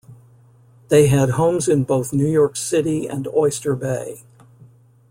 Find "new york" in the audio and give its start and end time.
2.11-2.55